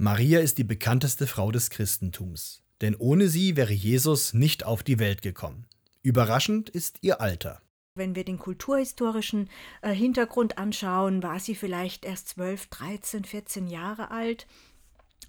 Maria 0.00 0.38
ist 0.38 0.58
die 0.58 0.64
bekannteste 0.64 1.26
Frau 1.26 1.50
des 1.50 1.70
Christentums, 1.70 2.62
denn 2.80 2.94
ohne 2.94 3.26
sie 3.26 3.56
wäre 3.56 3.72
Jesus 3.72 4.32
nicht 4.32 4.64
auf 4.64 4.84
die 4.84 5.00
Welt 5.00 5.22
gekommen. 5.22 5.66
Überraschend 6.02 6.70
ist 6.70 6.98
ihr 7.00 7.20
Alter. 7.20 7.60
Wenn 7.96 8.14
wir 8.14 8.24
den 8.24 8.38
kulturhistorischen 8.38 9.50
äh, 9.82 9.92
Hintergrund 9.92 10.56
anschauen, 10.56 11.24
war 11.24 11.40
sie 11.40 11.56
vielleicht 11.56 12.04
erst 12.04 12.28
12, 12.28 12.68
13, 12.68 13.24
14 13.24 13.66
Jahre 13.66 14.12
alt. 14.12 14.46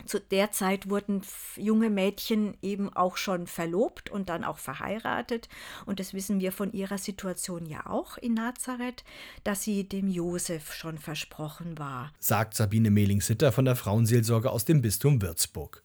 Zu 0.05 0.19
der 0.19 0.51
Zeit 0.51 0.89
wurden 0.89 1.21
junge 1.55 1.89
Mädchen 1.89 2.57
eben 2.61 2.91
auch 2.93 3.17
schon 3.17 3.47
verlobt 3.47 4.09
und 4.09 4.29
dann 4.29 4.43
auch 4.43 4.57
verheiratet. 4.57 5.49
Und 5.85 5.99
das 5.99 6.13
wissen 6.13 6.39
wir 6.39 6.51
von 6.51 6.71
ihrer 6.71 6.97
Situation 6.97 7.65
ja 7.65 7.85
auch 7.85 8.17
in 8.17 8.33
Nazareth, 8.33 9.03
dass 9.43 9.63
sie 9.63 9.87
dem 9.87 10.07
Josef 10.07 10.73
schon 10.73 10.97
versprochen 10.97 11.77
war. 11.77 12.11
Sagt 12.19 12.55
Sabine 12.55 12.91
Mehling-Sitter 12.91 13.51
von 13.51 13.65
der 13.65 13.75
Frauenseelsorge 13.75 14.49
aus 14.49 14.65
dem 14.65 14.81
Bistum 14.81 15.21
Würzburg. 15.21 15.83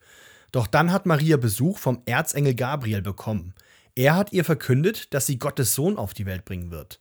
Doch 0.53 0.67
dann 0.67 0.93
hat 0.93 1.07
Maria 1.07 1.37
Besuch 1.37 1.79
vom 1.79 2.03
Erzengel 2.07 2.55
Gabriel 2.55 3.03
bekommen. 3.03 3.55
Er 3.97 4.15
hat 4.15 4.33
ihr 4.33 4.45
verkündet, 4.45 5.13
dass 5.13 5.27
sie 5.27 5.39
Gottes 5.39 5.75
Sohn 5.75 5.99
auf 5.99 6.15
die 6.15 6.27
Welt 6.27 6.45
bringen 6.45 6.71
wird. 6.71 7.01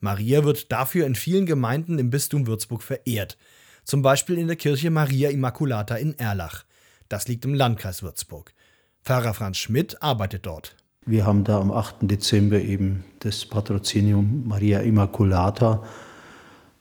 Maria 0.00 0.44
wird 0.44 0.70
dafür 0.70 1.06
in 1.06 1.14
vielen 1.14 1.46
Gemeinden 1.46 1.98
im 1.98 2.10
Bistum 2.10 2.46
Würzburg 2.46 2.82
verehrt 2.82 3.38
zum 3.84 4.02
Beispiel 4.02 4.38
in 4.38 4.46
der 4.46 4.56
Kirche 4.56 4.90
Maria 4.90 5.30
Immaculata 5.30 5.96
in 5.96 6.18
Erlach. 6.18 6.64
Das 7.08 7.28
liegt 7.28 7.44
im 7.44 7.54
Landkreis 7.54 8.02
Würzburg. 8.02 8.52
Pfarrer 9.02 9.34
Franz 9.34 9.58
Schmidt 9.58 10.02
arbeitet 10.02 10.46
dort. 10.46 10.74
Wir 11.06 11.26
haben 11.26 11.44
da 11.44 11.60
am 11.60 11.70
8. 11.70 11.96
Dezember 12.02 12.60
eben 12.60 13.04
das 13.20 13.44
Patrozinium 13.44 14.46
Maria 14.46 14.80
Immaculata 14.80 15.84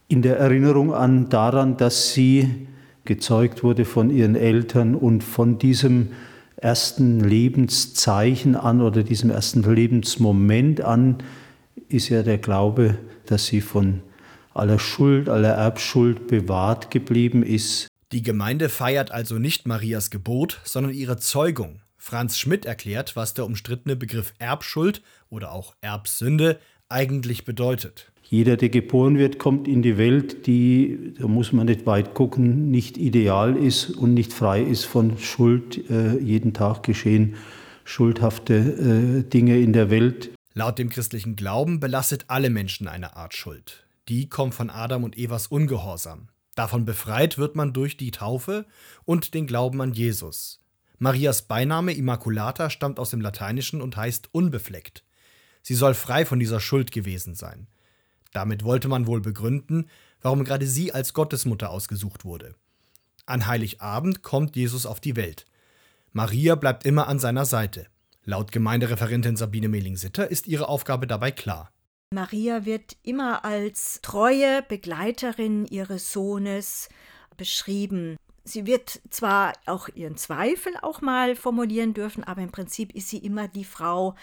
in 0.07 0.21
der 0.21 0.38
Erinnerung 0.38 0.93
an 0.93 1.29
daran, 1.29 1.76
dass 1.76 2.13
sie 2.13 2.67
gezeugt 3.04 3.63
wurde 3.63 3.84
von 3.84 4.09
ihren 4.09 4.35
Eltern 4.35 4.95
und 4.95 5.23
von 5.23 5.57
diesem 5.57 6.12
ersten 6.55 7.20
Lebenszeichen 7.20 8.55
an 8.55 8.82
oder 8.82 9.04
diesem 9.04 9.29
ersten 9.29 9.63
Lebensmoment 9.63 10.79
an 10.79 11.17
ist 11.90 12.07
ja 12.07 12.23
der 12.23 12.38
Glaube, 12.38 12.98
dass 13.26 13.48
sie 13.48 13.60
von 13.60 14.01
aller 14.54 14.79
Schuld, 14.79 15.29
aller 15.29 15.54
Erbschuld 15.54 16.27
bewahrt 16.27 16.91
geblieben 16.91 17.43
ist. 17.43 17.87
Die 18.12 18.21
Gemeinde 18.21 18.70
feiert 18.70 19.12
also 19.12 19.40
nicht 19.40 19.68
Marias 19.68 20.10
Geburt, 20.10 20.62
sondern 20.63 20.93
ihre 20.93 21.18
Zeugung. 21.18 21.82
Franz 21.98 22.37
Schmidt 22.37 22.65
erklärt, 22.65 23.15
was 23.15 23.34
der 23.34 23.45
umstrittene 23.45 23.95
Begriff 23.95 24.34
Erbschuld 24.37 25.01
oder 25.29 25.51
auch 25.51 25.73
Erbsünde 25.82 26.60
eigentlich 26.90 27.45
bedeutet. 27.45 28.12
Jeder, 28.23 28.57
der 28.57 28.70
geboren 28.70 29.18
wird, 29.18 29.40
kommt 29.40 29.68
in 29.68 29.82
die 29.82 29.98
Welt, 29.98 30.48
die, 30.48 31.13
da 31.17 31.27
muss 31.27 31.54
man 31.54 31.67
nicht 31.67 31.85
weit 31.85 32.13
gucken, 32.13 32.71
nicht 32.71 32.98
ideal 32.98 33.55
ist 33.55 33.91
und 33.91 34.13
nicht 34.13 34.34
frei 34.34 34.62
ist 34.62 34.85
von 34.85 35.17
Schuld. 35.17 35.90
Äh, 35.90 36.20
jeden 36.20 36.54
Tag 36.54 36.84
geschehen 36.84 37.35
schuldhafte 37.85 38.54
äh, 38.55 39.29
Dinge 39.29 39.60
in 39.60 39.73
der 39.73 39.90
Welt. 39.90 40.32
Laut 40.54 40.79
dem 40.79 40.90
christlichen 40.90 41.35
Glauben 41.35 41.79
belastet 41.79 42.26
alle 42.27 42.49
Menschen 42.49 42.88
eine 42.88 43.15
Art 43.15 43.34
Schuld 43.34 43.82
die 44.09 44.29
kommt 44.29 44.54
von 44.54 44.70
Adam 44.70 45.04
und 45.04 45.18
Evas 45.18 45.48
Ungehorsam. 45.48 46.29
Davon 46.55 46.85
befreit 46.85 47.37
wird 47.37 47.55
man 47.55 47.73
durch 47.73 47.98
die 47.98 48.12
Taufe 48.12 48.65
und 49.05 49.34
den 49.34 49.48
Glauben 49.48 49.82
an 49.82 49.93
Jesus. 49.93 50.62
Marias 50.99 51.41
Beiname 51.43 51.93
Immaculata 51.93 52.70
stammt 52.70 52.99
aus 52.99 53.10
dem 53.10 53.21
Lateinischen 53.21 53.82
und 53.82 53.98
heißt 53.98 54.29
unbefleckt. 54.34 55.04
Sie 55.62 55.76
soll 55.76 55.95
frei 55.95 56.26
von 56.26 56.40
dieser 56.40 56.60
Schuld 56.60 56.91
gewesen 56.91 57.35
sein. 57.35 57.68
Damit 58.32 58.63
wollte 58.63 58.87
man 58.87 59.07
wohl 59.07 59.21
begründen, 59.21 59.90
warum 60.21 60.43
gerade 60.43 60.67
sie 60.67 60.93
als 60.93 61.13
Gottesmutter 61.13 61.70
ausgesucht 61.70 62.23
wurde. 62.23 62.55
An 63.26 63.48
Heiligabend 63.48 64.22
kommt 64.22 64.56
Jesus 64.56 64.85
auf 64.85 65.00
die 65.00 65.16
Welt. 65.16 65.45
Maria 66.12 66.56
bleibt 66.56 66.85
immer 66.85 67.07
an 67.07 67.19
seiner 67.19 67.45
Seite. 67.45 67.88
Laut 68.23 68.51
Gemeindereferentin 68.51 69.35
Sabine 69.35 69.67
Mehling-Sitter 69.67 70.29
ist 70.29 70.47
ihre 70.47 70.69
Aufgabe 70.69 71.07
dabei 71.07 71.31
klar. 71.31 71.72
Maria 72.14 72.66
wird 72.66 72.97
immer 73.03 73.44
als 73.44 74.00
treue 74.01 74.62
Begleiterin 74.63 75.66
ihres 75.66 76.12
Sohnes 76.12 76.90
beschrieben. 77.38 78.18
Sie 78.44 78.66
wird 78.66 79.01
zwar 79.09 79.53
auch 79.66 79.90
ihren 79.90 80.18
Zweifel 80.18 80.73
auch 80.81 81.02
mal 81.02 81.35
formulieren 81.35 81.94
dürfen, 81.94 82.23
aber 82.23 82.41
im 82.41 82.52
Prinzip 82.52 82.94
ist 82.94 83.09
sie 83.09 83.18
immer 83.18 83.47
die 83.47 83.63
Frau, 83.63 84.16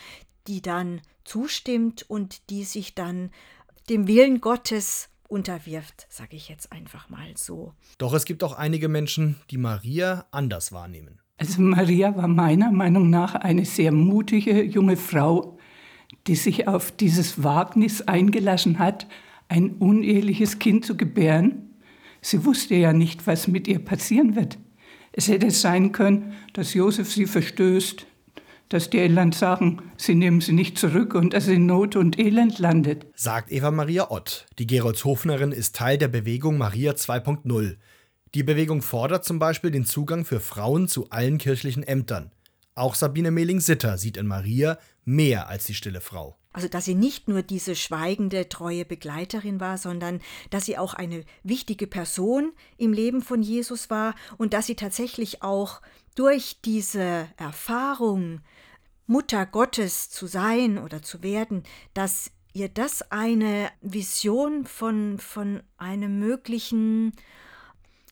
die 0.47 0.63
dann 0.63 1.01
zustimmt 1.25 2.09
und 2.09 2.51
die 2.51 2.65
sich 2.65 2.95
dann 2.95 3.31
dem 3.89 4.07
Willen 4.07 4.41
Gottes 4.41 5.09
unterwirft, 5.29 6.07
sage 6.11 6.37
ich 6.37 6.49
jetzt 6.49 6.73
einfach 6.73 7.09
mal 7.09 7.37
so. 7.37 7.73
Doch 7.99 8.13
es 8.13 8.25
gibt 8.25 8.43
auch 8.43 8.53
einige 8.53 8.89
Menschen, 8.89 9.37
die 9.51 9.59
Maria 9.59 10.27
anders 10.33 10.73
wahrnehmen. 10.73 11.21
Also 11.39 11.63
Maria 11.63 12.15
war 12.17 12.29
meiner 12.29 12.71
Meinung 12.71 13.09
nach 13.09 13.35
eine 13.35 13.65
sehr 13.65 13.93
mutige 13.93 14.63
junge 14.63 14.97
Frau, 14.97 15.57
die 16.27 16.35
sich 16.35 16.69
auf 16.69 16.93
dieses 16.93 17.43
Wagnis 17.43 18.03
eingelassen 18.03 18.79
hat, 18.79 19.07
ein 19.49 19.75
uneheliches 19.75 20.59
Kind 20.59 20.85
zu 20.85 20.97
gebären. 20.97 21.71
Sie 22.21 22.45
wusste 22.45 22.75
ja 22.75 22.93
nicht, 22.93 23.27
was 23.27 23.49
mit 23.49 23.67
ihr 23.69 23.79
passieren 23.79 24.37
wird. 24.37 24.59
Es 25.13 25.29
hätte 25.29 25.51
sein 25.51 25.93
können, 25.93 26.35
dass 26.53 26.75
Josef 26.75 27.13
sie 27.13 27.27
verstößt, 27.27 28.07
dass 28.69 28.89
die 28.89 28.99
Eltern 28.99 29.33
sagen, 29.33 29.83
sie 29.97 30.15
nehmen 30.15 30.41
sie 30.41 30.53
nicht 30.53 30.79
zurück 30.79 31.15
und 31.15 31.35
dass 31.35 31.47
sie 31.47 31.55
in 31.55 31.67
Not 31.67 31.97
und 31.97 32.19
Elend 32.19 32.61
landet. 32.61 33.07
Sagt 33.17 33.51
Eva 33.51 33.73
Maria 33.73 34.11
Ott. 34.11 34.47
Die 34.61 34.67
Geroldshofnerin 34.69 35.51
ist 35.51 35.75
Teil 35.75 35.99
der 35.99 36.09
Bewegung 36.09 36.57
Maria 36.57 36.93
2.0. 36.93 37.77
Die 38.35 38.43
Bewegung 38.45 38.81
fordert 38.81 39.25
zum 39.25 39.41
Beispiel 39.41 39.73
den 39.73 39.85
Zugang 39.85 40.25
für 40.25 40.39
Frauen 40.39 40.87
zu 40.87 41.11
allen 41.11 41.39
kirchlichen 41.39 41.83
Ämtern. 41.83 42.31
Auch 42.81 42.95
Sabine 42.95 43.31
Mehling-Sitter 43.31 43.99
sieht 43.99 44.17
in 44.17 44.27
Maria 44.27 44.79
mehr 45.05 45.49
als 45.49 45.67
die 45.67 45.75
stille 45.75 46.01
Frau. 46.01 46.39
Also, 46.55 46.67
dass 46.67 46.87
sie 46.87 46.95
nicht 46.95 47.29
nur 47.29 47.43
diese 47.43 47.77
schweigende, 47.77 48.49
treue 48.49 48.87
Begleiterin 48.87 49.61
war, 49.61 49.77
sondern 49.77 50.23
dass 50.49 50.65
sie 50.65 50.79
auch 50.79 50.95
eine 50.95 51.27
wichtige 51.43 51.87
Person 51.87 52.53
im 52.79 52.95
Leben 52.95 53.21
von 53.21 53.43
Jesus 53.43 53.91
war 53.91 54.15
und 54.39 54.55
dass 54.55 54.67
sie 54.67 54.77
tatsächlich 54.77 55.43
auch 55.43 55.83
durch 56.15 56.63
diese 56.65 57.29
Erfahrung, 57.37 58.41
Mutter 59.07 59.45
Gottes 59.45 60.09
zu 60.09 60.27
sein 60.27 60.79
oder 60.79 61.03
zu 61.03 61.23
werden, 61.23 61.65
dass 61.93 62.31
ihr 62.55 62.71
das 62.71 63.13
eine 63.13 63.71
Vision 63.83 64.65
von, 64.65 65.19
von 65.19 65.63
einem 65.77 66.19
möglichen, 66.19 67.13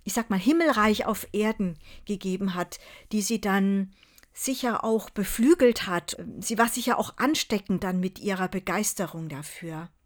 ich 0.05 0.12
sag 0.12 0.29
mal, 0.29 0.39
Himmelreich 0.39 1.06
auf 1.06 1.27
Erden 1.33 1.79
gegeben 2.05 2.55
hat, 2.55 2.79
die 3.12 3.23
sie 3.23 3.41
dann 3.41 3.93
sicher 4.38 4.84
auch 4.84 5.10
beflügelt 5.10 5.87
hat. 5.87 6.16
Sie 6.41 6.59
war 6.59 6.69
sicher 6.69 6.99
auch 6.99 7.15
ansteckend 7.16 7.82
dann 7.82 7.99
mit 7.99 8.21
ihrer 8.21 8.49
Begeisterung 8.49 9.28
dafür. 9.28 9.88